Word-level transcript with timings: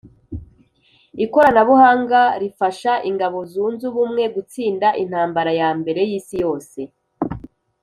ikoranabuhanga 1.25 2.21
rifasha 2.41 2.93
ingabo 3.09 3.37
zunze 3.51 3.83
ubumwe 3.91 4.23
gutsinda 4.35 4.87
intambara 5.03 5.51
ya 5.61 5.69
mbere 5.79 6.01
y'isi 6.09 6.35
yose 6.43 6.79